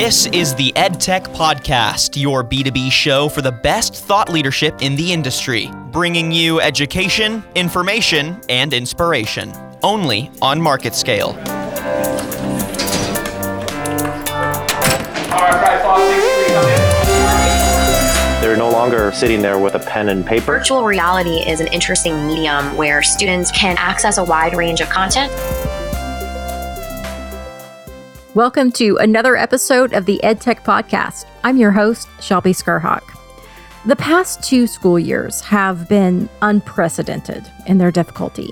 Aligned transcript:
This 0.00 0.24
is 0.28 0.54
the 0.54 0.72
EdTech 0.76 1.24
Podcast, 1.36 2.18
your 2.18 2.42
B2B 2.42 2.90
show 2.90 3.28
for 3.28 3.42
the 3.42 3.52
best 3.52 3.94
thought 3.94 4.30
leadership 4.30 4.80
in 4.80 4.96
the 4.96 5.12
industry, 5.12 5.70
bringing 5.92 6.32
you 6.32 6.58
education, 6.58 7.44
information, 7.54 8.40
and 8.48 8.72
inspiration, 8.72 9.52
only 9.82 10.30
on 10.40 10.58
MarketScale. 10.58 11.34
They're 18.40 18.56
no 18.56 18.70
longer 18.70 19.12
sitting 19.12 19.42
there 19.42 19.58
with 19.58 19.74
a 19.74 19.80
pen 19.80 20.08
and 20.08 20.24
paper. 20.24 20.56
Virtual 20.56 20.86
reality 20.86 21.46
is 21.46 21.60
an 21.60 21.66
interesting 21.66 22.26
medium 22.26 22.74
where 22.74 23.02
students 23.02 23.50
can 23.50 23.76
access 23.76 24.16
a 24.16 24.24
wide 24.24 24.56
range 24.56 24.80
of 24.80 24.88
content. 24.88 25.30
Welcome 28.36 28.70
to 28.72 28.96
another 28.98 29.36
episode 29.36 29.92
of 29.92 30.06
the 30.06 30.20
EdTech 30.22 30.62
Podcast. 30.62 31.24
I'm 31.42 31.56
your 31.56 31.72
host, 31.72 32.08
Shelby 32.20 32.52
Skrhak. 32.52 33.02
The 33.86 33.96
past 33.96 34.44
two 34.44 34.68
school 34.68 35.00
years 35.00 35.40
have 35.40 35.88
been 35.88 36.28
unprecedented 36.40 37.44
in 37.66 37.78
their 37.78 37.90
difficulty. 37.90 38.48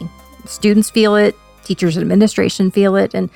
Students 0.47 0.91
feel 0.91 1.15
it, 1.15 1.37
teachers 1.63 1.97
and 1.97 2.03
administration 2.03 2.73
feel 2.73 2.97
it, 2.97 3.15
and 3.15 3.31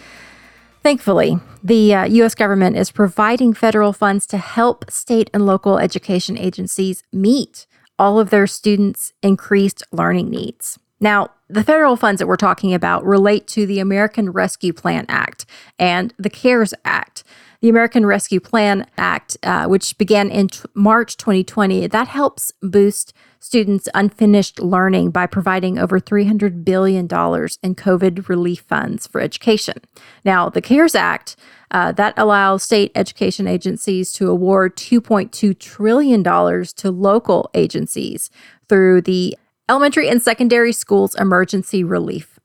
thankfully, 0.82 1.38
the 1.62 1.94
uh, 1.94 2.04
U.S. 2.06 2.34
government 2.34 2.76
is 2.76 2.90
providing 2.90 3.54
federal 3.54 3.92
funds 3.92 4.26
to 4.26 4.36
help 4.36 4.90
state 4.90 5.30
and 5.32 5.46
local 5.46 5.78
education 5.78 6.36
agencies 6.36 7.04
meet 7.12 7.68
all 8.00 8.18
of 8.18 8.30
their 8.30 8.48
students' 8.48 9.12
increased 9.22 9.84
learning 9.92 10.28
needs. 10.28 10.76
Now, 10.98 11.30
the 11.52 11.64
federal 11.64 11.96
funds 11.96 12.18
that 12.18 12.26
we're 12.26 12.36
talking 12.36 12.72
about 12.72 13.04
relate 13.04 13.46
to 13.48 13.66
the 13.66 13.78
American 13.78 14.30
Rescue 14.30 14.72
Plan 14.72 15.04
Act 15.08 15.44
and 15.78 16.14
the 16.18 16.30
CARES 16.30 16.72
Act. 16.84 17.24
The 17.60 17.68
American 17.68 18.04
Rescue 18.04 18.40
Plan 18.40 18.86
Act, 18.98 19.36
uh, 19.44 19.66
which 19.66 19.96
began 19.96 20.30
in 20.30 20.48
t- 20.48 20.64
March 20.74 21.16
2020, 21.16 21.86
that 21.86 22.08
helps 22.08 22.50
boost 22.60 23.12
students' 23.38 23.88
unfinished 23.94 24.58
learning 24.60 25.10
by 25.10 25.26
providing 25.26 25.78
over 25.78 26.00
$300 26.00 26.64
billion 26.64 27.04
in 27.04 27.08
COVID 27.08 28.28
relief 28.28 28.60
funds 28.62 29.06
for 29.06 29.20
education. 29.20 29.78
Now, 30.24 30.48
the 30.48 30.60
CARES 30.60 30.96
Act, 30.96 31.36
uh, 31.70 31.92
that 31.92 32.14
allows 32.16 32.64
state 32.64 32.90
education 32.96 33.46
agencies 33.46 34.12
to 34.14 34.28
award 34.28 34.76
$2.2 34.76 35.56
trillion 35.58 36.24
to 36.24 36.90
local 36.90 37.50
agencies 37.54 38.28
through 38.68 39.02
the 39.02 39.36
Elementary 39.72 40.06
and 40.06 40.22
Secondary 40.22 40.70
Schools 40.70 41.14
Emergency 41.14 41.82
Relief, 41.82 42.38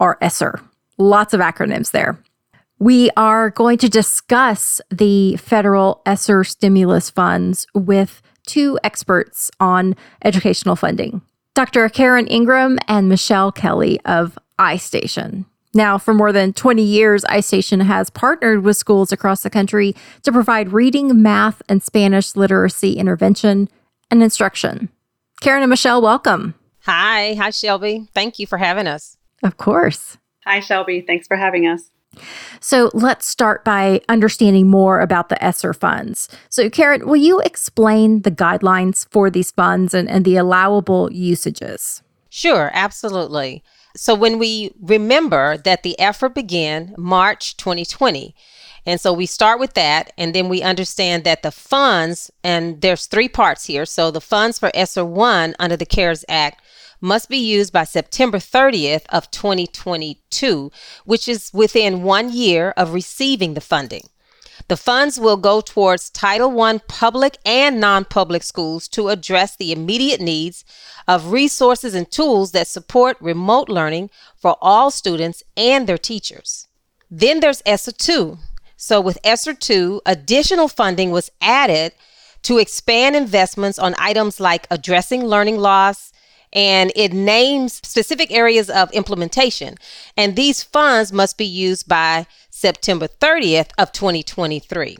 or 0.00 0.16
ESSER. 0.22 0.58
Lots 0.96 1.34
of 1.34 1.40
acronyms 1.40 1.90
there. 1.90 2.18
We 2.78 3.10
are 3.14 3.50
going 3.50 3.76
to 3.76 3.90
discuss 3.90 4.80
the 4.90 5.36
federal 5.36 6.00
ESSER 6.06 6.44
stimulus 6.44 7.10
funds 7.10 7.66
with 7.74 8.22
two 8.46 8.78
experts 8.82 9.50
on 9.60 9.96
educational 10.24 10.76
funding 10.76 11.20
Dr. 11.52 11.90
Karen 11.90 12.26
Ingram 12.26 12.78
and 12.88 13.06
Michelle 13.06 13.52
Kelly 13.52 14.00
of 14.06 14.38
iStation. 14.58 15.44
Now, 15.74 15.98
for 15.98 16.14
more 16.14 16.32
than 16.32 16.54
20 16.54 16.82
years, 16.82 17.22
iStation 17.24 17.82
has 17.82 18.08
partnered 18.08 18.64
with 18.64 18.78
schools 18.78 19.12
across 19.12 19.42
the 19.42 19.50
country 19.50 19.94
to 20.22 20.32
provide 20.32 20.72
reading, 20.72 21.20
math, 21.20 21.60
and 21.68 21.82
Spanish 21.82 22.34
literacy 22.34 22.94
intervention 22.94 23.68
and 24.10 24.22
instruction. 24.22 24.88
Karen 25.40 25.62
and 25.62 25.70
Michelle, 25.70 26.00
welcome. 26.02 26.54
Hi. 26.80 27.34
Hi, 27.34 27.50
Shelby. 27.50 28.08
Thank 28.14 28.38
you 28.38 28.46
for 28.46 28.58
having 28.58 28.86
us. 28.86 29.16
Of 29.42 29.56
course. 29.56 30.18
Hi, 30.44 30.60
Shelby. 30.60 31.00
Thanks 31.00 31.26
for 31.26 31.36
having 31.36 31.66
us. 31.66 31.90
So 32.60 32.90
let's 32.94 33.26
start 33.26 33.64
by 33.64 34.00
understanding 34.08 34.68
more 34.68 35.00
about 35.00 35.28
the 35.28 35.42
ESSER 35.44 35.74
funds. 35.74 36.28
So, 36.48 36.70
Karen, 36.70 37.06
will 37.06 37.16
you 37.16 37.40
explain 37.40 38.22
the 38.22 38.30
guidelines 38.30 39.06
for 39.10 39.28
these 39.30 39.50
funds 39.50 39.92
and, 39.92 40.08
and 40.08 40.24
the 40.24 40.36
allowable 40.36 41.12
usages? 41.12 42.02
Sure, 42.30 42.70
absolutely. 42.72 43.62
So, 43.96 44.14
when 44.14 44.38
we 44.38 44.72
remember 44.80 45.58
that 45.58 45.82
the 45.82 45.98
effort 45.98 46.34
began 46.34 46.94
March 46.96 47.56
2020, 47.56 48.34
and 48.86 49.00
so 49.00 49.12
we 49.12 49.26
start 49.26 49.58
with 49.58 49.74
that, 49.74 50.12
and 50.16 50.32
then 50.32 50.48
we 50.48 50.62
understand 50.62 51.24
that 51.24 51.42
the 51.42 51.50
funds, 51.50 52.30
and 52.44 52.80
there's 52.80 53.06
three 53.06 53.28
parts 53.28 53.64
here. 53.66 53.84
So 53.84 54.12
the 54.12 54.20
funds 54.20 54.60
for 54.60 54.70
ESSER 54.74 55.04
1 55.04 55.56
under 55.58 55.76
the 55.76 55.84
CARES 55.84 56.24
Act 56.28 56.62
must 57.00 57.28
be 57.28 57.36
used 57.36 57.72
by 57.72 57.82
September 57.82 58.38
30th 58.38 59.04
of 59.08 59.30
2022, 59.32 60.70
which 61.04 61.26
is 61.26 61.50
within 61.52 62.04
one 62.04 62.32
year 62.32 62.72
of 62.76 62.94
receiving 62.94 63.54
the 63.54 63.60
funding. 63.60 64.02
The 64.68 64.76
funds 64.76 65.18
will 65.18 65.36
go 65.36 65.60
towards 65.60 66.08
Title 66.08 66.60
I 66.60 66.78
public 66.88 67.38
and 67.44 67.80
non 67.80 68.04
public 68.04 68.42
schools 68.42 68.88
to 68.88 69.08
address 69.08 69.56
the 69.56 69.72
immediate 69.72 70.20
needs 70.20 70.64
of 71.06 71.32
resources 71.32 71.94
and 71.94 72.10
tools 72.10 72.52
that 72.52 72.68
support 72.68 73.16
remote 73.20 73.68
learning 73.68 74.10
for 74.36 74.56
all 74.62 74.90
students 74.90 75.42
and 75.56 75.86
their 75.86 75.98
teachers. 75.98 76.68
Then 77.10 77.40
there's 77.40 77.62
ESSER 77.66 77.92
2, 77.92 78.38
so 78.76 79.00
with 79.00 79.18
ESSER 79.24 79.54
2, 79.54 80.02
additional 80.06 80.68
funding 80.68 81.10
was 81.10 81.30
added 81.40 81.92
to 82.42 82.58
expand 82.58 83.16
investments 83.16 83.78
on 83.78 83.94
items 83.98 84.38
like 84.38 84.66
addressing 84.70 85.24
learning 85.24 85.58
loss, 85.58 86.12
and 86.52 86.92
it 86.94 87.12
names 87.12 87.74
specific 87.74 88.30
areas 88.30 88.70
of 88.70 88.90
implementation. 88.92 89.76
And 90.16 90.36
these 90.36 90.62
funds 90.62 91.12
must 91.12 91.36
be 91.38 91.44
used 91.44 91.88
by 91.88 92.26
September 92.50 93.08
30th 93.08 93.70
of 93.78 93.92
2023. 93.92 94.96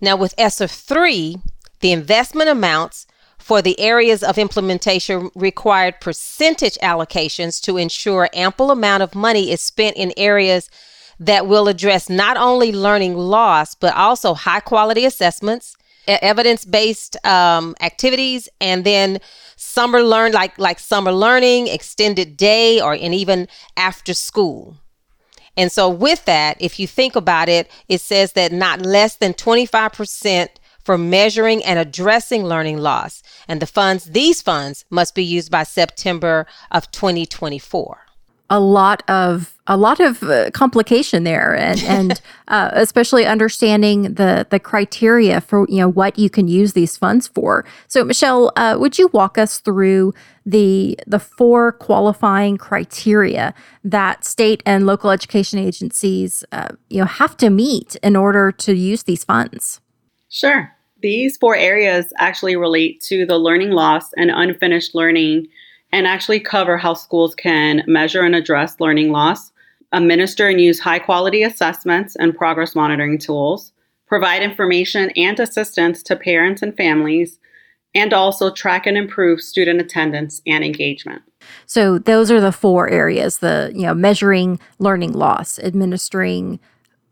Now 0.00 0.16
with 0.16 0.34
ESSER 0.38 0.68
3, 0.68 1.36
the 1.80 1.92
investment 1.92 2.48
amounts 2.48 3.06
for 3.38 3.62
the 3.62 3.78
areas 3.78 4.22
of 4.22 4.38
implementation 4.38 5.30
required 5.34 6.00
percentage 6.00 6.78
allocations 6.82 7.60
to 7.62 7.76
ensure 7.76 8.28
ample 8.32 8.70
amount 8.70 9.02
of 9.02 9.14
money 9.14 9.50
is 9.50 9.60
spent 9.60 9.96
in 9.96 10.12
areas 10.16 10.70
that 11.20 11.46
will 11.46 11.68
address 11.68 12.08
not 12.08 12.36
only 12.36 12.72
learning 12.72 13.14
loss, 13.14 13.74
but 13.74 13.94
also 13.94 14.34
high 14.34 14.60
quality 14.60 15.04
assessments, 15.04 15.76
evidence 16.06 16.64
based 16.64 17.16
um, 17.26 17.74
activities, 17.80 18.48
and 18.60 18.84
then 18.84 19.20
summer 19.56 20.02
learn 20.02 20.32
like 20.32 20.58
like 20.58 20.78
summer 20.78 21.12
learning, 21.12 21.68
extended 21.68 22.36
day, 22.36 22.80
or 22.80 22.94
and 22.94 23.14
even 23.14 23.48
after 23.76 24.14
school. 24.14 24.76
And 25.56 25.72
so, 25.72 25.88
with 25.88 26.24
that, 26.26 26.56
if 26.60 26.78
you 26.78 26.86
think 26.86 27.16
about 27.16 27.48
it, 27.48 27.68
it 27.88 28.00
says 28.00 28.32
that 28.34 28.52
not 28.52 28.80
less 28.80 29.16
than 29.16 29.34
25% 29.34 30.48
for 30.84 30.96
measuring 30.96 31.64
and 31.64 31.78
addressing 31.78 32.44
learning 32.44 32.78
loss. 32.78 33.22
And 33.48 33.60
the 33.60 33.66
funds, 33.66 34.04
these 34.04 34.40
funds 34.40 34.84
must 34.88 35.14
be 35.16 35.24
used 35.24 35.50
by 35.50 35.64
September 35.64 36.46
of 36.70 36.90
2024 36.92 38.07
a 38.50 38.60
lot 38.60 39.02
of 39.08 39.54
a 39.66 39.76
lot 39.76 40.00
of 40.00 40.22
uh, 40.22 40.50
complication 40.52 41.24
there 41.24 41.54
and 41.54 41.82
and 41.84 42.20
uh, 42.48 42.70
especially 42.72 43.26
understanding 43.26 44.14
the 44.14 44.46
the 44.50 44.58
criteria 44.58 45.40
for 45.40 45.66
you 45.68 45.78
know 45.78 45.88
what 45.88 46.18
you 46.18 46.30
can 46.30 46.48
use 46.48 46.72
these 46.72 46.96
funds 46.96 47.28
for. 47.28 47.64
So 47.86 48.04
michelle 48.04 48.52
uh, 48.56 48.76
would 48.78 48.98
you 48.98 49.08
walk 49.08 49.38
us 49.38 49.58
through 49.58 50.14
the 50.46 50.98
the 51.06 51.18
four 51.18 51.72
qualifying 51.72 52.56
criteria 52.56 53.54
that 53.84 54.24
state 54.24 54.62
and 54.64 54.86
local 54.86 55.10
education 55.10 55.58
agencies 55.58 56.44
uh, 56.52 56.68
you 56.88 57.00
know 57.00 57.06
have 57.06 57.36
to 57.38 57.50
meet 57.50 57.96
in 57.96 58.16
order 58.16 58.50
to 58.52 58.74
use 58.74 59.02
these 59.02 59.24
funds? 59.24 59.80
Sure. 60.30 60.74
These 61.00 61.36
four 61.36 61.54
areas 61.54 62.12
actually 62.18 62.56
relate 62.56 63.00
to 63.02 63.24
the 63.24 63.38
learning 63.38 63.70
loss 63.70 64.12
and 64.16 64.30
unfinished 64.30 64.94
learning 64.96 65.46
and 65.92 66.06
actually 66.06 66.40
cover 66.40 66.76
how 66.76 66.94
schools 66.94 67.34
can 67.34 67.82
measure 67.86 68.22
and 68.22 68.34
address 68.34 68.78
learning 68.78 69.10
loss, 69.10 69.52
administer 69.92 70.48
and 70.48 70.60
use 70.60 70.80
high 70.80 70.98
quality 70.98 71.42
assessments 71.42 72.16
and 72.16 72.36
progress 72.36 72.74
monitoring 72.74 73.18
tools, 73.18 73.72
provide 74.06 74.42
information 74.42 75.10
and 75.16 75.38
assistance 75.40 76.02
to 76.02 76.16
parents 76.16 76.62
and 76.62 76.76
families, 76.76 77.38
and 77.94 78.12
also 78.12 78.50
track 78.50 78.86
and 78.86 78.96
improve 78.96 79.40
student 79.40 79.80
attendance 79.80 80.42
and 80.46 80.62
engagement. 80.62 81.22
So 81.66 81.98
those 81.98 82.30
are 82.30 82.40
the 82.40 82.52
four 82.52 82.88
areas 82.88 83.38
the 83.38 83.72
you 83.74 83.82
know 83.82 83.94
measuring 83.94 84.60
learning 84.78 85.12
loss, 85.12 85.58
administering 85.58 86.60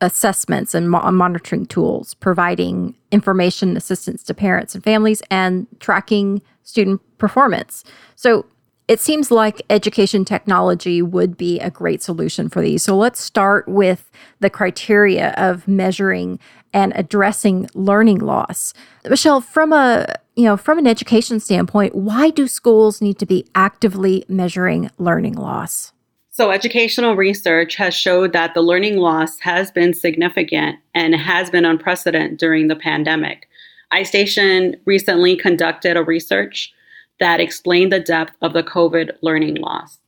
assessments 0.03 0.75
and 0.75 0.91
mo- 0.91 1.11
monitoring 1.11 1.65
tools, 1.67 2.15
providing 2.15 2.95
information 3.11 3.71
and 3.71 3.79
assistance 3.79 4.23
to 4.25 4.35
parents 4.35 4.75
and 4.75 4.85
families 4.85 5.23
and 5.31 5.67
tracking 5.81 6.43
student 6.63 7.01
performance. 7.19 7.83
So 8.15 8.45
it 8.89 9.01
seems 9.01 9.31
like 9.31 9.63
education 9.69 10.25
technology 10.25 11.03
would 11.03 11.37
be 11.37 11.59
a 11.61 11.71
great 11.71 12.03
solution 12.03 12.49
for 12.49 12.63
these. 12.63 12.83
So 12.83 12.97
let's 12.97 13.21
start 13.21 13.67
with 13.69 14.11
the 14.41 14.51
criteria 14.51 15.31
of 15.33 15.67
measuring 15.67 16.39
and 16.73 16.93
addressing 16.95 17.69
learning 17.75 18.19
loss. 18.19 18.75
Michelle, 19.09 19.41
from 19.41 19.73
a 19.73 20.07
you 20.37 20.45
know, 20.45 20.57
from 20.57 20.79
an 20.79 20.87
education 20.87 21.41
standpoint, 21.41 21.95
why 21.95 22.31
do 22.31 22.47
schools 22.47 23.01
need 23.01 23.19
to 23.19 23.27
be 23.27 23.47
actively 23.55 24.25
measuring 24.29 24.91
learning 24.99 25.35
loss? 25.35 25.93
So, 26.31 26.51
educational 26.51 27.17
research 27.17 27.77
has 27.77 27.95
showed 27.95 28.35
that 28.35 28.53
the 28.53 28.61
learning 28.61 28.99
loss 28.99 29.39
has 29.41 29.71
been 29.71 29.95
significant 29.95 30.77
and 30.95 31.15
has 31.15 31.49
been 31.49 31.65
unprecedented 31.65 32.37
during 32.37 32.69
the 32.69 32.77
pandemic. 32.77 33.49
iStation 33.95 34.75
recently 34.85 35.35
conducted 35.35 35.97
a 35.97 36.05
research 36.05 36.75
that 37.21 37.41
explained 37.41 37.93
the 37.93 38.01
depth 38.01 38.37
of 38.43 38.53
the 38.53 38.63
COVID 38.63 39.13
learning 39.23 39.57
loss. 39.57 39.99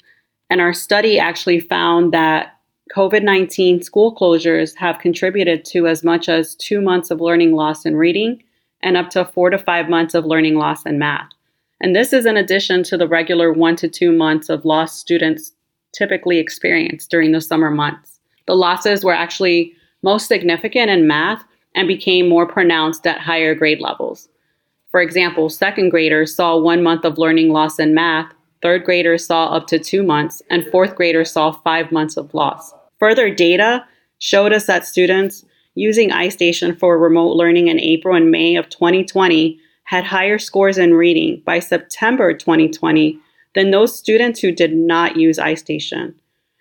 And 0.50 0.60
our 0.60 0.72
study 0.72 1.18
actually 1.18 1.60
found 1.60 2.12
that 2.12 2.54
COVID 2.94 3.22
19 3.22 3.82
school 3.82 4.14
closures 4.14 4.74
have 4.76 4.98
contributed 4.98 5.64
to 5.66 5.86
as 5.86 6.02
much 6.02 6.28
as 6.28 6.54
two 6.54 6.80
months 6.80 7.10
of 7.10 7.20
learning 7.20 7.52
loss 7.54 7.84
in 7.84 7.96
reading 7.96 8.42
and 8.82 8.96
up 8.96 9.10
to 9.10 9.24
four 9.24 9.50
to 9.50 9.58
five 9.58 9.88
months 9.88 10.14
of 10.14 10.24
learning 10.24 10.54
loss 10.54 10.86
in 10.86 10.98
math. 10.98 11.28
And 11.80 11.94
this 11.94 12.12
is 12.12 12.26
in 12.26 12.36
addition 12.36 12.82
to 12.84 12.96
the 12.96 13.08
regular 13.08 13.52
one 13.52 13.76
to 13.76 13.88
two 13.88 14.12
months 14.12 14.48
of 14.48 14.64
lost 14.64 14.98
students 14.98 15.52
typically 15.92 16.38
experience 16.38 17.06
during 17.06 17.32
the 17.32 17.40
summer 17.40 17.70
months. 17.70 18.20
The 18.46 18.54
losses 18.54 19.04
were 19.04 19.14
actually 19.14 19.74
most 20.02 20.28
significant 20.28 20.90
in 20.90 21.06
math 21.06 21.44
and 21.74 21.86
became 21.86 22.28
more 22.28 22.46
pronounced 22.46 23.06
at 23.06 23.20
higher 23.20 23.54
grade 23.54 23.80
levels. 23.80 24.28
For 24.90 25.00
example, 25.00 25.50
second 25.50 25.90
graders 25.90 26.34
saw 26.34 26.56
one 26.56 26.82
month 26.82 27.04
of 27.04 27.18
learning 27.18 27.52
loss 27.52 27.78
in 27.78 27.94
math, 27.94 28.32
third 28.62 28.84
graders 28.84 29.26
saw 29.26 29.48
up 29.48 29.66
to 29.68 29.78
two 29.78 30.02
months, 30.02 30.42
and 30.50 30.66
fourth 30.66 30.96
graders 30.96 31.30
saw 31.30 31.52
five 31.52 31.92
months 31.92 32.16
of 32.16 32.32
loss. 32.32 32.72
Further 32.98 33.32
data 33.32 33.84
showed 34.18 34.52
us 34.52 34.66
that 34.66 34.86
students 34.86 35.44
using 35.74 36.10
iStation 36.10 36.76
for 36.76 36.98
remote 36.98 37.36
learning 37.36 37.68
in 37.68 37.78
April 37.78 38.16
and 38.16 38.30
May 38.30 38.56
of 38.56 38.68
2020 38.68 39.60
had 39.84 40.04
higher 40.04 40.38
scores 40.38 40.76
in 40.76 40.94
reading 40.94 41.42
by 41.44 41.60
September 41.60 42.34
2020 42.34 43.18
than 43.54 43.70
those 43.70 43.96
students 43.96 44.40
who 44.40 44.52
did 44.52 44.74
not 44.74 45.16
use 45.16 45.38
iStation. 45.38 46.14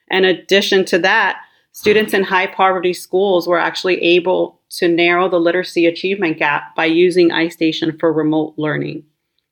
In 0.09 0.23
addition 0.23 0.85
to 0.85 1.00
that, 1.00 1.38
students 1.71 2.13
in 2.13 2.23
high 2.23 2.47
poverty 2.47 2.94
schools 2.94 3.47
were 3.47 3.59
actually 3.59 4.01
able 4.01 4.56
to 4.69 4.88
narrow 4.88 5.30
the 5.30 5.40
literacy 5.40 5.86
achievement 5.86 6.38
gap 6.38 6.75
by 6.75 6.86
using 6.86 7.30
iStation 7.30 7.98
for 8.00 8.12
remote 8.12 8.54
learning. 8.58 9.04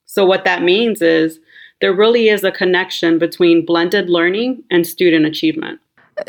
So, 0.04 0.24
what 0.24 0.44
that 0.44 0.62
means 0.62 1.02
is 1.02 1.40
there 1.80 1.92
really 1.92 2.28
is 2.28 2.44
a 2.44 2.52
connection 2.52 3.18
between 3.18 3.66
blended 3.66 4.08
learning 4.08 4.62
and 4.70 4.86
student 4.86 5.26
achievement. 5.26 5.80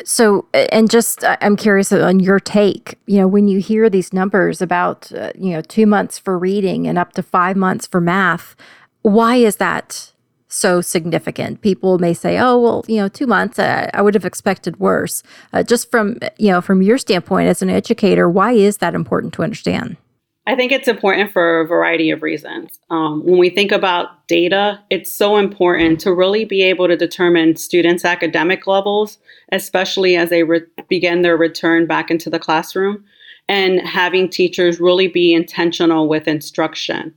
So, 0.03 0.45
and 0.53 0.89
just 0.89 1.23
I'm 1.23 1.55
curious 1.55 1.93
on 1.93 2.19
your 2.19 2.39
take. 2.39 2.99
You 3.05 3.19
know, 3.19 3.27
when 3.27 3.47
you 3.47 3.59
hear 3.59 3.89
these 3.89 4.11
numbers 4.11 4.61
about, 4.61 5.11
uh, 5.13 5.31
you 5.35 5.51
know, 5.51 5.61
two 5.61 5.85
months 5.85 6.19
for 6.19 6.37
reading 6.37 6.87
and 6.87 6.97
up 6.97 7.13
to 7.13 7.23
five 7.23 7.55
months 7.55 7.87
for 7.87 8.01
math, 8.01 8.55
why 9.03 9.37
is 9.37 9.55
that 9.57 10.11
so 10.47 10.81
significant. 10.81 11.61
People 11.61 11.99
may 11.99 12.13
say, 12.13 12.37
"Oh, 12.37 12.57
well, 12.57 12.85
you 12.87 12.97
know, 12.97 13.07
two 13.07 13.27
months. 13.27 13.59
I 13.59 14.01
would 14.01 14.13
have 14.13 14.25
expected 14.25 14.79
worse." 14.79 15.23
Uh, 15.53 15.63
just 15.63 15.91
from 15.91 16.17
you 16.37 16.51
know, 16.51 16.61
from 16.61 16.81
your 16.81 16.97
standpoint 16.97 17.49
as 17.49 17.61
an 17.61 17.69
educator, 17.69 18.29
why 18.29 18.53
is 18.53 18.77
that 18.77 18.95
important 18.95 19.33
to 19.33 19.43
understand? 19.43 19.97
I 20.47 20.55
think 20.55 20.71
it's 20.71 20.87
important 20.87 21.33
for 21.33 21.59
a 21.59 21.67
variety 21.67 22.09
of 22.09 22.23
reasons. 22.23 22.79
Um, 22.89 23.21
when 23.25 23.37
we 23.37 23.49
think 23.49 23.73
about 23.73 24.25
data, 24.29 24.79
it's 24.89 25.11
so 25.11 25.35
important 25.35 25.99
to 25.99 26.13
really 26.13 26.45
be 26.45 26.63
able 26.63 26.87
to 26.87 26.95
determine 26.95 27.57
students' 27.57 28.05
academic 28.05 28.65
levels, 28.65 29.17
especially 29.51 30.15
as 30.15 30.29
they 30.29 30.43
re- 30.43 30.61
begin 30.87 31.21
their 31.21 31.35
return 31.35 31.85
back 31.85 32.09
into 32.09 32.29
the 32.29 32.39
classroom, 32.39 33.03
and 33.49 33.81
having 33.81 34.29
teachers 34.29 34.79
really 34.79 35.09
be 35.09 35.33
intentional 35.33 36.07
with 36.07 36.29
instruction. 36.29 37.13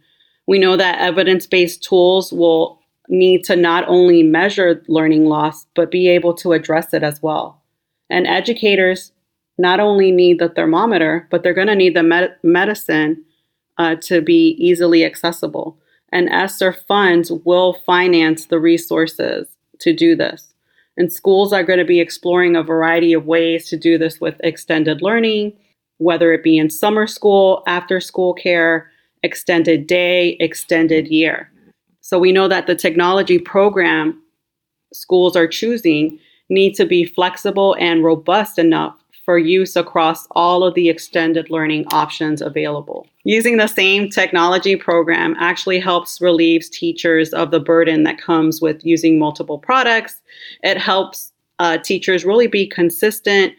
We 0.48 0.58
know 0.58 0.76
that 0.76 0.98
evidence 0.98 1.46
based 1.46 1.84
tools 1.84 2.32
will 2.32 2.79
need 3.10 3.44
to 3.44 3.56
not 3.56 3.84
only 3.88 4.22
measure 4.22 4.82
learning 4.88 5.26
loss, 5.26 5.66
but 5.74 5.90
be 5.90 6.08
able 6.08 6.32
to 6.34 6.52
address 6.52 6.94
it 6.94 7.02
as 7.02 7.20
well. 7.20 7.60
And 8.08 8.26
educators 8.26 9.12
not 9.58 9.80
only 9.80 10.10
need 10.10 10.38
the 10.38 10.48
thermometer, 10.48 11.28
but 11.30 11.42
they're 11.42 11.52
going 11.52 11.66
to 11.66 11.74
need 11.74 11.94
the 11.94 12.02
med- 12.02 12.36
medicine 12.42 13.22
uh, 13.78 13.96
to 13.96 14.20
be 14.22 14.56
easily 14.58 15.04
accessible. 15.04 15.76
And 16.12 16.30
ESSER 16.30 16.72
funds 16.72 17.30
will 17.44 17.74
finance 17.84 18.46
the 18.46 18.58
resources 18.58 19.48
to 19.80 19.92
do 19.92 20.16
this. 20.16 20.54
And 20.96 21.12
schools 21.12 21.52
are 21.52 21.64
going 21.64 21.78
to 21.78 21.84
be 21.84 22.00
exploring 22.00 22.56
a 22.56 22.62
variety 22.62 23.12
of 23.12 23.26
ways 23.26 23.68
to 23.68 23.76
do 23.76 23.98
this 23.98 24.20
with 24.20 24.40
extended 24.40 25.02
learning, 25.02 25.56
whether 25.98 26.32
it 26.32 26.42
be 26.42 26.58
in 26.58 26.70
summer 26.70 27.06
school, 27.06 27.62
after 27.66 28.00
school 28.00 28.34
care, 28.34 28.90
extended 29.22 29.86
day, 29.86 30.36
extended 30.40 31.08
year. 31.08 31.49
So 32.00 32.18
we 32.18 32.32
know 32.32 32.48
that 32.48 32.66
the 32.66 32.74
technology 32.74 33.38
program 33.38 34.22
schools 34.92 35.36
are 35.36 35.46
choosing 35.46 36.18
need 36.48 36.74
to 36.74 36.84
be 36.84 37.04
flexible 37.04 37.76
and 37.78 38.02
robust 38.02 38.58
enough 38.58 38.96
for 39.24 39.38
use 39.38 39.76
across 39.76 40.26
all 40.32 40.64
of 40.64 40.74
the 40.74 40.88
extended 40.88 41.50
learning 41.50 41.86
options 41.92 42.42
available. 42.42 43.06
Using 43.24 43.58
the 43.58 43.68
same 43.68 44.08
technology 44.08 44.74
program 44.74 45.36
actually 45.38 45.78
helps 45.78 46.20
relieve 46.20 46.68
teachers 46.70 47.32
of 47.32 47.50
the 47.50 47.60
burden 47.60 48.02
that 48.04 48.20
comes 48.20 48.60
with 48.60 48.84
using 48.84 49.18
multiple 49.18 49.58
products. 49.58 50.20
It 50.62 50.78
helps 50.78 51.32
uh, 51.60 51.78
teachers 51.78 52.24
really 52.24 52.48
be 52.48 52.66
consistent 52.66 53.52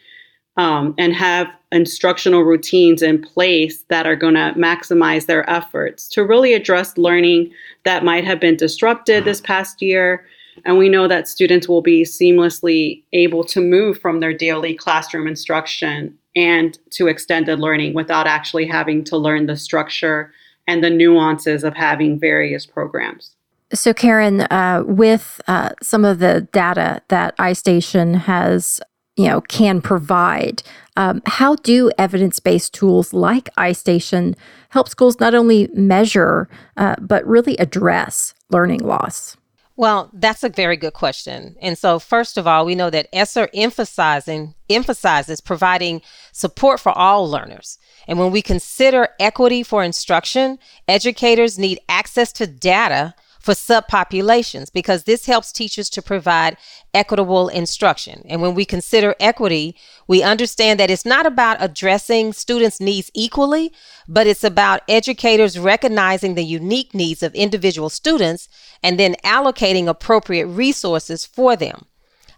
um, 0.58 0.94
and 0.98 1.14
have 1.14 1.48
instructional 1.72 2.44
routines 2.44 3.02
in 3.02 3.22
place 3.22 3.84
that 3.88 4.06
are 4.06 4.16
going 4.16 4.34
to 4.34 4.54
maximize 4.58 5.26
their 5.26 5.50
efforts 5.50 6.08
to 6.10 6.24
really 6.24 6.54
address 6.54 6.98
learning 6.98 7.52
that 7.84 8.04
might 8.04 8.26
have 8.26 8.40
been 8.40 8.58
disrupted 8.58 9.24
this 9.24 9.42
past 9.42 9.82
year. 9.82 10.26
And 10.66 10.78
we 10.78 10.90
know 10.90 11.08
that 11.08 11.30
students 11.30 11.70
will 11.70 11.82
be 11.82 12.04
seamlessly 12.04 13.04
able 13.14 13.44
to 13.46 13.62
move 13.62 14.00
from 14.00 14.20
their 14.20 14.34
daily 14.34 14.74
classroom 14.74 15.28
instruction 15.28 16.18
and 16.36 16.78
to 16.92 17.08
extended 17.08 17.60
learning 17.60 17.94
without 17.94 18.28
actually 18.28 18.68
having 18.68 19.04
to 19.06 19.18
learn 19.18 19.46
the 19.46 19.58
structure 19.58 20.34
and 20.68 20.84
the 20.84 20.90
nuances 20.90 21.64
of 21.64 21.74
having 21.74 22.20
various 22.20 22.66
programs. 22.66 23.36
So, 23.74 23.94
Karen, 23.94 24.42
uh, 24.42 24.84
with 24.86 25.40
uh, 25.48 25.70
some 25.82 26.04
of 26.04 26.20
the 26.20 26.48
data 26.52 27.02
that 27.08 27.38
iStation 27.38 28.16
has 28.16 28.82
you 29.16 29.28
know 29.28 29.42
can 29.42 29.82
provide. 29.82 30.64
Um, 30.98 31.22
how 31.26 31.56
do 31.56 31.90
evidence-based 31.98 32.74
tools 32.74 33.14
like 33.14 33.54
iStation 33.56 34.36
help 34.70 34.90
schools 34.90 35.20
not 35.20 35.34
only 35.34 35.70
measure 35.74 36.50
uh, 36.78 36.96
but 37.00 37.26
really 37.26 37.56
address 37.58 38.34
learning 38.50 38.82
loss? 38.82 39.38
Well, 39.78 40.12
that's 40.14 40.44
a 40.44 40.50
very 40.50 40.78
good 40.78 40.94
question. 40.94 41.56
And 41.62 41.78
so, 41.78 41.98
first 41.98 42.38
of 42.38 42.46
all, 42.46 42.66
we 42.66 42.76
know 42.76 42.90
that 42.90 43.08
ESSER 43.14 43.50
emphasizing 43.54 44.54
emphasizes 44.70 45.42
providing 45.42 46.02
support 46.34 46.80
for 46.80 46.92
all 46.92 47.30
learners. 47.30 47.80
And 48.08 48.20
when 48.20 48.32
we 48.32 48.42
consider 48.42 49.10
equity 49.20 49.64
for 49.64 49.84
instruction, 49.84 50.60
educators 50.88 51.58
need 51.58 51.80
access 51.90 52.32
to 52.34 52.48
data 52.48 53.16
for 53.42 53.54
subpopulations 53.54 54.72
because 54.72 55.04
this 55.04 55.26
helps 55.26 55.52
teachers 55.52 55.90
to 55.90 56.02
provide 56.02 56.58
equitable 56.94 57.50
instruction. 57.50 58.22
And 58.26 58.42
when 58.42 58.54
we 58.54 58.66
consider 58.66 59.16
equity, 59.20 59.76
we 60.08 60.22
understand 60.22 60.80
that 60.80 60.92
it's 60.92 61.06
not 61.06 61.26
about 61.26 61.58
addressing 61.60 62.34
students' 62.34 62.80
needs 62.80 63.10
equally, 63.16 63.74
but 64.08 64.28
it's 64.28 64.44
about 64.44 64.84
educators 64.88 65.58
recognizing 65.58 66.36
the 66.36 66.44
unique 66.44 66.94
needs 66.94 67.24
of 67.24 67.34
individual 67.34 67.90
students 67.90 68.48
and 68.84 69.00
then 69.00 69.16
allocating 69.26 69.88
appropriate 69.88 70.46
resources 70.46 71.26
for 71.26 71.56
them. 71.56 71.86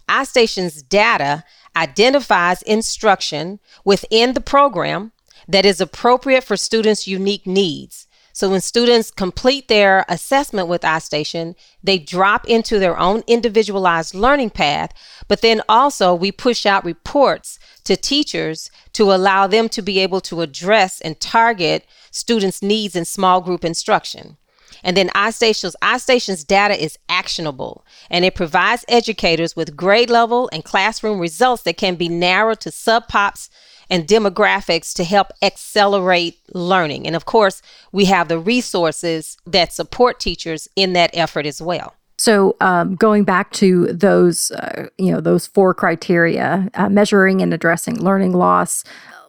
iStation's 0.08 0.82
data 0.82 1.44
identifies 1.76 2.62
instruction 2.62 3.60
within 3.84 4.32
the 4.32 4.40
program 4.40 5.12
that 5.46 5.66
is 5.66 5.80
appropriate 5.80 6.44
for 6.44 6.56
students' 6.56 7.06
unique 7.06 7.46
needs. 7.46 8.03
So 8.34 8.50
when 8.50 8.60
students 8.60 9.12
complete 9.12 9.68
their 9.68 10.04
assessment 10.08 10.66
with 10.66 10.82
iStation, 10.82 11.54
they 11.84 11.98
drop 11.98 12.44
into 12.48 12.80
their 12.80 12.98
own 12.98 13.22
individualized 13.28 14.12
learning 14.12 14.50
path, 14.50 14.92
but 15.28 15.40
then 15.40 15.62
also 15.68 16.12
we 16.12 16.32
push 16.32 16.66
out 16.66 16.84
reports 16.84 17.60
to 17.84 17.96
teachers 17.96 18.72
to 18.94 19.12
allow 19.12 19.46
them 19.46 19.68
to 19.68 19.82
be 19.82 20.00
able 20.00 20.20
to 20.22 20.40
address 20.40 21.00
and 21.00 21.20
target 21.20 21.86
students' 22.10 22.60
needs 22.60 22.96
in 22.96 23.04
small 23.04 23.40
group 23.40 23.64
instruction. 23.64 24.36
And 24.82 24.96
then 24.96 25.10
iStation's 25.10 25.76
iStation's 25.80 26.42
data 26.42 26.74
is 26.74 26.98
actionable 27.08 27.86
and 28.10 28.24
it 28.24 28.34
provides 28.34 28.84
educators 28.88 29.54
with 29.54 29.76
grade 29.76 30.10
level 30.10 30.50
and 30.52 30.64
classroom 30.64 31.20
results 31.20 31.62
that 31.62 31.76
can 31.76 31.94
be 31.94 32.08
narrowed 32.08 32.60
to 32.62 32.70
subpops 32.70 33.48
and 33.90 34.06
demographics 34.06 34.94
to 34.94 35.04
help 35.04 35.28
accelerate 35.42 36.38
learning. 36.52 37.06
And 37.06 37.16
of 37.16 37.24
course, 37.24 37.62
we 37.92 38.06
have 38.06 38.28
the 38.28 38.38
resources 38.38 39.36
that 39.46 39.72
support 39.72 40.20
teachers 40.20 40.68
in 40.76 40.92
that 40.94 41.10
effort 41.14 41.46
as 41.46 41.60
well. 41.60 41.94
So, 42.16 42.56
um, 42.60 42.94
going 42.94 43.24
back 43.24 43.50
to 43.54 43.86
those, 43.86 44.50
uh, 44.52 44.88
you 44.98 45.12
know, 45.12 45.20
those 45.20 45.46
four 45.46 45.74
criteria: 45.74 46.70
uh, 46.74 46.88
measuring 46.88 47.42
and 47.42 47.52
addressing 47.52 48.00
learning 48.00 48.32
loss. 48.32 48.84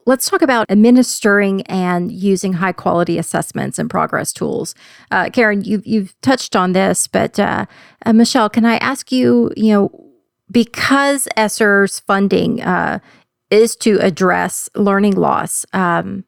Let's 0.08 0.30
talk 0.30 0.44
about 0.44 0.70
administering 0.70 1.64
and 1.64 2.12
using 2.12 2.54
high 2.54 2.74
quality 2.74 3.18
assessments 3.18 3.80
and 3.80 3.90
progress 3.90 4.32
tools. 4.32 4.76
Uh, 5.10 5.32
Karen, 5.32 5.64
you've 5.64 5.86
you've 5.86 6.20
touched 6.22 6.56
on 6.56 6.74
this, 6.74 7.08
but 7.08 7.40
uh, 7.40 7.66
uh, 8.06 8.14
Michelle, 8.14 8.50
can 8.50 8.66
I 8.66 8.78
ask 8.78 9.12
you, 9.12 9.52
you 9.58 9.74
know, 9.74 10.12
because 10.52 11.28
ESSER's 11.36 12.00
funding 12.02 12.62
uh, 12.62 13.00
is 13.50 13.76
to 13.78 14.00
address 14.00 14.70
learning 14.76 15.16
loss, 15.16 15.66
um, 15.74 16.24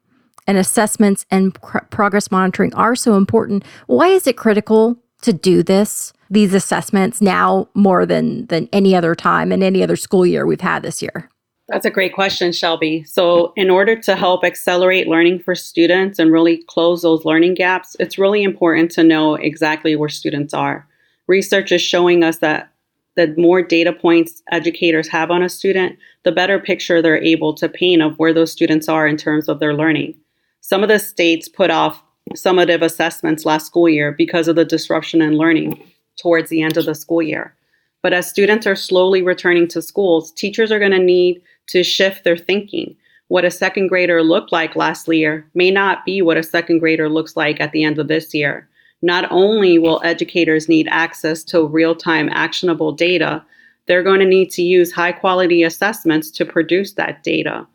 and 0.48 0.58
assessments 0.58 1.26
and 1.30 1.54
pr- 1.62 1.80
progress 1.90 2.32
monitoring 2.32 2.74
are 2.74 2.96
so 2.96 3.16
important, 3.16 3.64
why 3.88 4.08
is 4.08 4.26
it 4.26 4.38
critical 4.38 4.98
to 5.22 5.34
do 5.34 5.62
this, 5.62 6.14
these 6.30 6.54
assessments 6.54 7.22
now 7.22 7.68
more 7.74 8.06
than 8.06 8.46
than 8.48 8.70
any 8.72 8.96
other 8.96 9.14
time 9.14 9.52
and 9.52 9.62
any 9.62 9.84
other 9.84 9.96
school 9.96 10.26
year 10.26 10.46
we've 10.46 10.62
had 10.62 10.84
this 10.84 11.02
year? 11.02 11.30
That's 11.70 11.86
a 11.86 11.92
great 11.92 12.14
question, 12.14 12.54
Shelby. 12.54 13.04
So, 13.04 13.52
in 13.58 13.70
order 13.70 13.96
to 13.98 14.16
help 14.16 14.46
accelerate 14.46 15.08
learning 15.08 15.40
for 15.40 15.54
students 15.54 16.18
and 16.18 16.32
really 16.32 16.64
close 16.68 17.02
those 17.02 17.26
learning 17.26 17.56
gaps, 17.56 17.98
it's 18.00 18.18
really 18.18 18.44
important 18.44 18.90
to 18.92 19.04
know 19.04 19.36
exactly 19.36 19.96
where 19.98 20.08
students 20.08 20.54
are. 20.54 20.88
Research 21.28 21.74
is 21.74 21.82
showing 21.82 22.24
us 22.24 22.38
that 22.38 22.72
the 23.18 23.34
more 23.36 23.64
data 23.64 23.92
points 23.92 24.44
educators 24.52 25.08
have 25.10 25.32
on 25.32 25.42
a 25.42 25.50
student, 25.50 25.98
the 26.24 26.32
better 26.32 26.60
picture 26.60 27.02
they're 27.02 27.22
able 27.22 27.54
to 27.56 27.68
paint 27.68 28.02
of 28.02 28.18
where 28.18 28.34
those 28.34 28.52
students 28.52 28.88
are 28.88 29.08
in 29.08 29.18
terms 29.18 29.50
of 29.50 29.60
their 29.60 29.74
learning. 29.74 30.16
Some 30.62 30.84
of 30.84 30.90
the 30.90 31.00
states 31.00 31.50
put 31.50 31.72
off 31.72 32.02
summative 32.36 32.84
assessments 32.84 33.44
last 33.44 33.66
school 33.66 33.90
year 33.90 34.12
because 34.12 34.48
of 34.48 34.56
the 34.56 34.66
disruption 34.66 35.22
in 35.22 35.38
learning 35.38 35.84
towards 36.22 36.50
the 36.50 36.62
end 36.62 36.78
of 36.78 36.86
the 36.86 36.94
school 36.94 37.24
year. 37.24 37.56
But 38.04 38.14
as 38.14 38.30
students 38.30 38.68
are 38.68 38.76
slowly 38.76 39.24
returning 39.24 39.68
to 39.70 39.82
schools, 39.82 40.32
teachers 40.32 40.72
are 40.72 40.80
going 40.80 40.92
to 40.92 41.00
need 41.00 41.42
to 41.68 41.84
shift 41.84 42.24
their 42.24 42.38
thinking. 42.38 42.96
What 43.30 43.46
a 43.46 43.52
second 43.52 43.88
grader 43.88 44.22
looked 44.22 44.52
like 44.52 44.76
last 44.76 45.08
year 45.08 45.50
may 45.56 45.72
not 45.72 46.06
be 46.06 46.22
what 46.22 46.38
a 46.38 46.44
second 46.44 46.80
grader 46.80 47.10
looks 47.10 47.36
like 47.36 47.60
at 47.60 47.72
the 47.72 47.84
end 47.84 47.98
of 47.98 48.08
this 48.08 48.34
year. 48.34 48.70
Not 49.02 49.32
only 49.32 49.78
will 49.78 50.02
educators 50.04 50.68
need 50.68 50.88
access 50.90 51.44
to 51.46 51.66
real 51.66 51.96
time 51.96 52.30
actionable 52.32 52.92
data, 52.92 53.44
they're 53.86 54.04
going 54.04 54.20
to 54.20 54.26
need 54.26 54.50
to 54.52 54.62
use 54.62 54.92
high 54.92 55.12
quality 55.12 55.64
assessments 55.64 56.30
to 56.32 56.46
produce 56.46 56.94
that 56.94 57.24
data. 57.24 57.66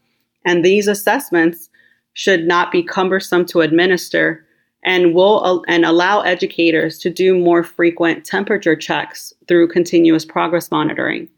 And 0.44 0.64
these 0.64 0.88
assessments 0.88 1.70
should 2.14 2.46
not 2.46 2.72
be 2.72 2.82
cumbersome 2.82 3.46
to 3.46 3.60
administer 3.60 4.44
and 4.84 5.14
will 5.14 5.64
and 5.68 5.84
allow 5.84 6.20
educators 6.22 6.98
to 6.98 7.10
do 7.10 7.38
more 7.38 7.62
frequent 7.62 8.24
temperature 8.24 8.76
checks 8.76 9.32
through 9.46 9.68
continuous 9.68 10.24
progress 10.24 10.70
monitoring. 10.70 11.28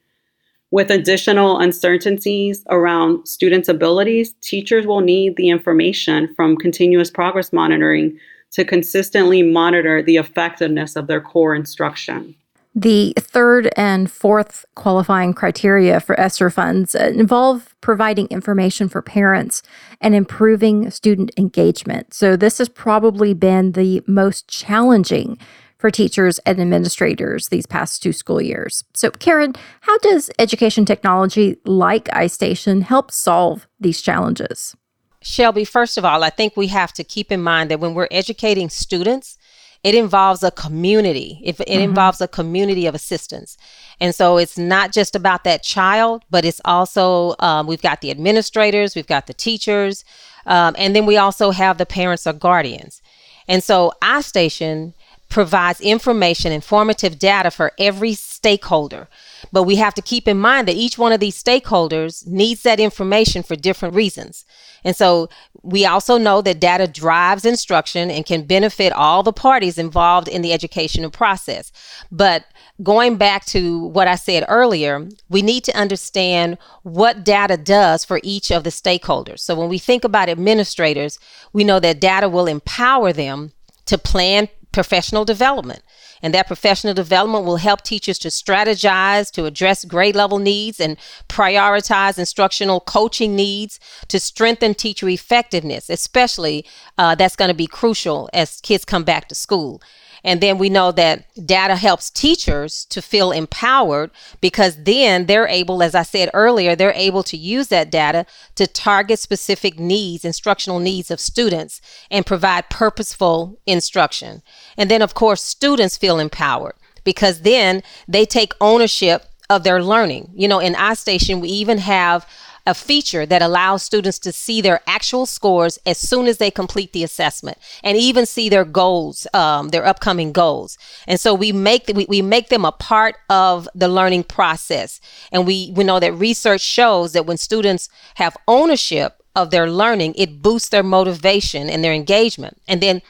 With 0.71 0.91
additional 0.91 1.61
uncertainties 1.61 2.65
around 2.69 3.29
students' 3.29 3.69
abilities, 3.69 4.35
teachers 4.41 4.87
will 4.87 5.03
need 5.03 5.37
the 5.37 5.51
information 5.51 6.35
from 6.35 6.57
continuous 6.57 7.11
progress 7.11 7.53
monitoring 7.53 8.19
to 8.55 8.65
consistently 8.65 9.43
monitor 9.43 10.03
the 10.03 10.17
effectiveness 10.17 10.97
of 10.97 11.07
their 11.07 11.21
core 11.21 11.55
instruction. 11.55 12.35
The 12.77 13.15
third 13.19 13.73
and 13.77 14.11
fourth 14.11 14.65
qualifying 14.75 15.33
criteria 15.33 16.01
for 16.01 16.19
ESSER 16.19 16.51
funds 16.51 16.97
involve 16.97 17.75
providing 17.81 18.27
information 18.29 18.89
for 18.89 19.01
parents 19.01 19.63
and 20.01 20.13
improving 20.15 20.91
student 20.91 21.31
engagement. 21.37 22.13
So, 22.13 22.37
this 22.37 22.59
has 22.59 22.69
probably 22.69 23.33
been 23.33 23.73
the 23.73 24.03
most 24.09 24.49
challenging 24.49 25.39
for 25.79 25.91
teachers 25.91 26.41
and 26.41 26.61
administrators 26.61 27.49
these 27.49 27.67
past 27.67 28.03
two 28.03 28.13
school 28.13 28.41
years. 28.41 28.83
So, 28.93 29.11
Karen, 29.11 29.55
how 29.83 29.99
does 29.99 30.31
education 30.41 30.85
technology 30.85 31.57
like 31.65 32.07
iStation 32.07 32.83
help 32.83 33.13
solve 33.13 33.69
these 33.79 34.01
challenges? 34.01 34.75
Shelby, 35.25 35.65
first 35.65 35.97
of 35.97 36.05
all, 36.05 36.23
I 36.23 36.29
think 36.29 36.55
we 36.55 36.67
have 36.67 36.93
to 36.93 37.03
keep 37.03 37.33
in 37.33 37.43
mind 37.43 37.71
that 37.71 37.81
when 37.81 37.95
we're 37.95 38.09
educating 38.11 38.69
students, 38.69 39.39
it 39.83 39.95
involves 39.95 40.43
a 40.43 40.51
community. 40.51 41.41
If 41.43 41.61
it 41.61 41.69
mm-hmm. 41.69 41.81
involves 41.81 42.21
a 42.21 42.29
community 42.29 42.87
of 42.87 42.95
assistance, 42.95 43.57
and 44.01 44.15
so 44.15 44.37
it's 44.37 44.59
not 44.59 44.93
just 44.93 45.17
about 45.17 45.45
that 45.45 45.63
child, 45.63 46.25
but 46.31 46.45
it's 46.45 46.61
also 46.67 47.37
um, 47.39 47.67
we've 47.67 47.81
got 47.81 48.03
the 48.03 48.11
administrators, 48.11 48.95
we've 48.95 49.07
got 49.07 49.27
the 49.27 49.35
teachers, 49.35 50.05
um, 50.45 50.75
and 50.77 50.95
then 50.95 51.07
we 51.07 51.17
also 51.17 51.53
have 51.53 51.79
the 51.79 51.87
parents 51.87 52.27
or 52.27 52.35
guardians. 52.35 53.01
And 53.49 53.65
so 53.65 53.93
iStation 54.03 54.93
provides 55.31 55.81
information, 55.81 56.53
informative 56.53 57.19
data 57.19 57.51
for 57.51 57.73
every 57.79 58.13
stakeholder. 58.13 59.09
But 59.53 59.65
we 59.65 59.77
have 59.77 59.95
to 59.95 60.03
keep 60.03 60.29
in 60.29 60.39
mind 60.39 60.69
that 60.69 60.77
each 60.77 60.99
one 60.99 61.13
of 61.13 61.21
these 61.21 61.41
stakeholders 61.43 62.27
needs 62.27 62.63
that 62.63 62.81
information 62.81 63.43
for 63.43 63.57
different 63.57 63.95
reasons. 63.95 64.45
And 64.85 64.95
so 64.95 65.29
we 65.63 65.87
also 65.87 66.19
know 66.19 66.43
that 66.43 66.61
data 66.61 66.87
drives 66.87 67.45
instruction 67.45 68.11
and 68.11 68.27
can 68.27 68.43
benefit 68.45 68.93
all 68.93 69.23
the 69.23 69.33
parties 69.33 69.79
involved 69.79 70.29
in 70.29 70.43
the 70.43 70.53
educational 70.53 71.11
process. 71.11 71.73
But 72.13 72.45
going 72.83 73.17
back 73.17 73.45
to 73.47 73.87
what 73.87 74.09
I 74.09 74.17
said 74.17 74.45
earlier, 74.49 75.09
we 75.29 75.43
need 75.43 75.65
to 75.65 75.77
understand 75.77 76.59
what 76.83 77.25
data 77.25 77.57
does 77.57 78.05
for 78.05 78.21
each 78.23 78.51
of 78.51 78.65
the 78.65 78.71
stakeholders. 78.71 79.41
So 79.41 79.55
when 79.55 79.69
we 79.69 79.79
think 79.79 80.05
about 80.05 80.29
administrators, 80.29 81.19
we 81.53 81.65
know 81.65 81.81
that 81.81 82.01
data 82.01 82.29
will 82.29 82.47
empower 82.47 83.13
them 83.13 83.53
to 83.87 83.97
plan 83.97 84.49
professional 84.73 85.25
development. 85.25 85.83
And 86.23 86.33
that 86.35 86.47
professional 86.47 86.95
development 86.95 87.45
will 87.45 87.57
help 87.57 87.83
teachers 87.83 88.19
to 88.21 88.29
strategize, 88.29 89.31
to 89.33 89.45
address 89.45 89.85
grade 89.85 90.17
level 90.17 90.39
needs, 90.39 90.81
and 90.81 90.97
prioritize 91.29 92.19
instructional 92.19 92.81
coaching 92.81 93.37
needs 93.37 93.81
to 94.09 94.19
strengthen 94.19 94.75
teacher 94.75 95.09
effectiveness, 95.09 95.91
especially 95.91 96.65
uh, 96.99 97.15
that's 97.15 97.37
going 97.37 97.51
to 97.51 97.55
be 97.55 97.67
crucial 97.67 98.29
as 98.33 98.61
kids 98.61 98.85
come 98.85 99.05
back 99.05 99.29
to 99.29 99.35
school. 99.35 99.83
And 100.25 100.41
then 100.41 100.57
we 100.57 100.71
know 100.71 100.91
that 100.93 101.27
data 101.47 101.77
helps 101.77 102.09
teachers 102.09 102.87
to 102.87 103.03
feel 103.03 103.31
empowered 103.31 104.11
because 104.41 104.83
then 104.85 105.27
they're 105.27 105.47
able, 105.47 105.83
as 105.83 105.95
I 105.95 106.03
said 106.03 106.31
earlier, 106.33 106.75
they're 106.75 106.93
able 106.93 107.23
to 107.25 107.37
use 107.37 107.69
that 107.69 107.91
data 107.91 108.25
to 108.55 108.67
target 108.67 109.19
specific 109.19 109.79
needs, 109.79 110.25
instructional 110.25 110.79
needs 110.81 111.11
of 111.11 111.21
students, 111.21 111.83
and 112.11 112.25
provide 112.25 112.71
purposeful 112.71 113.61
instruction. 113.67 114.43
And 114.79 114.91
then, 114.91 115.03
of 115.03 115.13
course, 115.13 115.43
students 115.43 115.99
feel 115.99 116.19
empowered 116.19 116.75
because 117.05 117.43
then 117.43 117.83
they 118.09 118.25
take 118.25 118.55
ownership 118.63 119.27
of 119.51 119.63
their 119.63 119.83
learning. 119.83 120.31
You 120.35 120.49
know, 120.49 120.59
in 120.59 120.73
iStation, 120.75 121.41
we 121.41 121.49
even 121.49 121.79
have 121.79 122.27
a 122.67 122.75
feature 122.75 123.27
that 123.27 123.43
allows 123.43 123.83
students 123.83 124.19
to 124.21 124.33
see 124.33 124.61
their 124.61 124.81
actual 124.87 125.27
scores 125.27 125.79
as 125.85 125.99
soon 125.99 126.27
as 126.27 126.39
they 126.39 126.51
complete 126.51 126.93
the 126.93 127.05
assessment 127.05 127.59
and 127.83 127.97
even 127.97 128.25
see 128.25 128.49
their 128.49 128.65
goals, 128.65 129.27
um, 129.35 129.69
their 129.69 129.85
upcoming 129.85 130.33
goals. 130.33 130.79
And 131.07 131.21
so 131.21 131.35
we 131.35 131.53
make, 131.53 131.91
we, 131.95 132.07
we 132.09 132.23
make 132.23 132.49
them 132.49 132.65
a 132.65 132.73
part 132.73 133.17
of 133.29 133.69
the 133.75 133.89
learning 133.89 134.25
process. 134.25 135.01
And 135.31 135.47
we, 135.47 135.73
we 135.75 135.85
know 135.85 136.01
that 136.01 136.15
research 136.15 136.63
shows 136.63 137.13
that 137.13 137.27
when 137.27 137.37
students 137.37 137.89
have 138.15 138.37
ownership 138.49 139.23
of 139.37 139.51
their 139.51 139.71
learning, 139.71 140.15
it 140.17 140.41
boosts 140.41 140.69
their 140.71 140.83
motivation 140.83 141.69
and 141.69 141.85
their 141.85 141.93
engagement. 141.93 142.61
And 142.67 142.81
then 142.81 143.03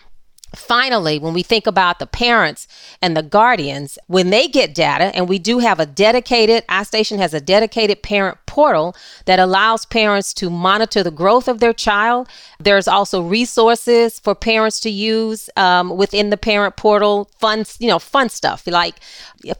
Finally, 0.54 1.18
when 1.18 1.34
we 1.34 1.42
think 1.42 1.66
about 1.66 1.98
the 1.98 2.06
parents 2.06 2.66
and 3.02 3.16
the 3.16 3.22
guardians, 3.22 3.98
when 4.06 4.30
they 4.30 4.48
get 4.48 4.74
data, 4.74 5.14
and 5.14 5.28
we 5.28 5.38
do 5.38 5.58
have 5.58 5.80
a 5.80 5.86
dedicated, 5.86 6.66
iStation 6.68 7.18
has 7.18 7.34
a 7.34 7.40
dedicated 7.40 8.02
parent 8.02 8.38
portal 8.46 8.94
that 9.26 9.38
allows 9.38 9.84
parents 9.86 10.32
to 10.34 10.48
monitor 10.50 11.02
the 11.02 11.10
growth 11.10 11.48
of 11.48 11.60
their 11.60 11.72
child. 11.72 12.28
There's 12.58 12.88
also 12.88 13.22
resources 13.22 14.20
for 14.20 14.34
parents 14.34 14.80
to 14.80 14.90
use 14.90 15.50
um, 15.56 15.96
within 15.96 16.30
the 16.30 16.36
parent 16.36 16.76
portal, 16.76 17.30
fun, 17.38 17.64
you 17.78 17.88
know, 17.88 17.98
fun 17.98 18.28
stuff 18.28 18.66
like 18.66 18.96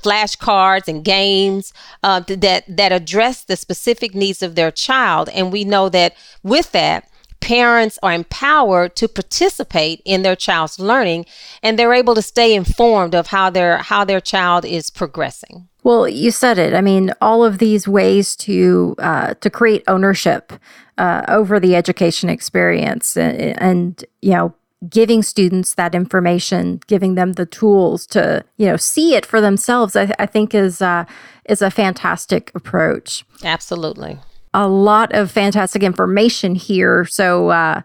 flashcards 0.02 0.88
and 0.88 1.04
games 1.04 1.72
uh, 2.02 2.20
that 2.20 2.64
that 2.68 2.92
address 2.92 3.44
the 3.44 3.56
specific 3.56 4.14
needs 4.14 4.42
of 4.42 4.54
their 4.54 4.70
child. 4.70 5.28
And 5.30 5.52
we 5.52 5.64
know 5.64 5.88
that 5.88 6.14
with 6.42 6.72
that, 6.72 7.08
parents 7.40 7.98
are 8.02 8.12
empowered 8.12 8.96
to 8.96 9.08
participate 9.08 10.00
in 10.04 10.22
their 10.22 10.36
child's 10.36 10.78
learning 10.78 11.26
and 11.62 11.78
they're 11.78 11.92
able 11.92 12.14
to 12.14 12.22
stay 12.22 12.54
informed 12.54 13.14
of 13.14 13.28
how 13.28 13.50
their 13.50 13.78
how 13.78 14.04
their 14.04 14.20
child 14.20 14.64
is 14.64 14.90
progressing. 14.90 15.68
Well 15.82 16.08
you 16.08 16.30
said 16.30 16.58
it. 16.58 16.74
I 16.74 16.80
mean 16.80 17.12
all 17.20 17.44
of 17.44 17.58
these 17.58 17.86
ways 17.86 18.34
to 18.36 18.94
uh, 18.98 19.34
to 19.34 19.50
create 19.50 19.84
ownership 19.86 20.52
uh, 20.96 21.22
over 21.28 21.60
the 21.60 21.76
education 21.76 22.30
experience 22.30 23.16
and, 23.16 23.60
and 23.60 24.04
you 24.22 24.32
know 24.32 24.54
giving 24.88 25.22
students 25.22 25.74
that 25.74 25.94
information 25.94 26.80
giving 26.86 27.14
them 27.14 27.32
the 27.32 27.46
tools 27.46 28.06
to 28.06 28.44
you 28.58 28.66
know 28.66 28.76
see 28.76 29.14
it 29.14 29.24
for 29.24 29.40
themselves 29.40 29.96
i, 29.96 30.12
I 30.18 30.26
think 30.26 30.54
is 30.54 30.82
uh, 30.82 31.06
is 31.46 31.62
a 31.62 31.70
fantastic 31.70 32.50
approach. 32.54 33.24
Absolutely 33.42 34.18
a 34.54 34.66
lot 34.68 35.12
of 35.12 35.30
fantastic 35.30 35.82
information 35.82 36.54
here. 36.54 37.04
So, 37.04 37.50
uh, 37.50 37.82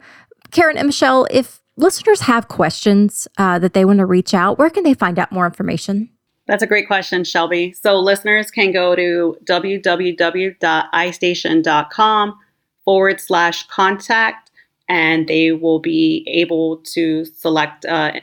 Karen 0.51 0.77
and 0.77 0.88
Michelle, 0.88 1.27
if 1.31 1.59
listeners 1.75 2.21
have 2.21 2.47
questions 2.47 3.27
uh, 3.38 3.59
that 3.59 3.73
they 3.73 3.83
want 3.83 3.99
to 3.99 4.05
reach 4.05 4.33
out, 4.33 4.57
where 4.57 4.69
can 4.69 4.83
they 4.83 4.93
find 4.93 5.19
out 5.19 5.33
more 5.33 5.45
information? 5.45 6.09
That's 6.47 6.63
a 6.63 6.67
great 6.67 6.88
question, 6.88 7.25
Shelby. 7.25 7.73
So, 7.73 7.99
listeners 7.99 8.51
can 8.51 8.71
go 8.71 8.95
to 8.95 9.38
www.istation.com 9.43 12.39
forward 12.85 13.19
slash 13.19 13.67
contact, 13.67 14.51
and 14.88 15.27
they 15.27 15.51
will 15.51 15.79
be 15.79 16.23
able 16.27 16.77
to 16.77 17.25
select 17.25 17.85
uh, 17.85 18.13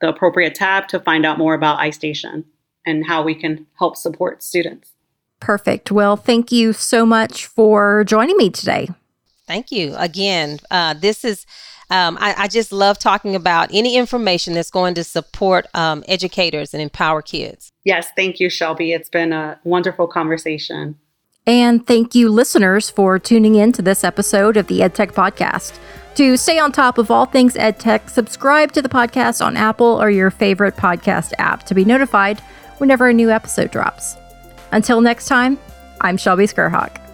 the 0.00 0.08
appropriate 0.08 0.54
tab 0.54 0.86
to 0.88 1.00
find 1.00 1.26
out 1.26 1.38
more 1.38 1.54
about 1.54 1.80
iStation 1.80 2.44
and 2.84 3.06
how 3.06 3.22
we 3.22 3.34
can 3.34 3.66
help 3.78 3.96
support 3.96 4.42
students. 4.42 4.92
Perfect. 5.40 5.90
Well, 5.90 6.16
thank 6.16 6.50
you 6.50 6.72
so 6.72 7.04
much 7.04 7.46
for 7.46 8.04
joining 8.04 8.36
me 8.36 8.50
today. 8.50 8.88
Thank 9.46 9.70
you 9.70 9.94
again. 9.96 10.58
Uh, 10.70 10.94
this 10.94 11.24
is. 11.24 11.46
Um, 11.88 12.18
I, 12.20 12.34
I, 12.36 12.48
just 12.48 12.72
love 12.72 12.98
talking 12.98 13.36
about 13.36 13.68
any 13.72 13.94
information 13.94 14.54
that's 14.54 14.72
going 14.72 14.94
to 14.94 15.04
support 15.04 15.68
um, 15.72 16.02
educators 16.08 16.74
and 16.74 16.82
empower 16.82 17.22
kids. 17.22 17.70
Yes, 17.84 18.08
thank 18.16 18.40
you, 18.40 18.50
Shelby. 18.50 18.90
It's 18.90 19.08
been 19.08 19.32
a 19.32 19.60
wonderful 19.62 20.08
conversation. 20.08 20.98
And 21.46 21.86
thank 21.86 22.16
you, 22.16 22.28
listeners, 22.28 22.90
for 22.90 23.20
tuning 23.20 23.54
in 23.54 23.70
to 23.70 23.82
this 23.82 24.02
episode 24.02 24.56
of 24.56 24.66
the 24.66 24.80
EdTech 24.80 25.12
Podcast. 25.12 25.78
To 26.16 26.36
stay 26.36 26.58
on 26.58 26.72
top 26.72 26.98
of 26.98 27.10
all 27.10 27.26
things 27.26 27.54
EdTech, 27.54 28.10
subscribe 28.10 28.72
to 28.72 28.82
the 28.82 28.88
podcast 28.88 29.44
on 29.44 29.56
Apple 29.56 30.02
or 30.02 30.10
your 30.10 30.32
favorite 30.32 30.74
podcast 30.74 31.34
app 31.38 31.62
to 31.66 31.74
be 31.74 31.84
notified 31.84 32.40
whenever 32.78 33.06
a 33.06 33.12
new 33.12 33.30
episode 33.30 33.70
drops. 33.70 34.16
Until 34.76 35.00
next 35.00 35.24
time, 35.24 35.58
I'm 36.02 36.18
Shelby 36.18 36.46
Skrhak. 36.46 37.05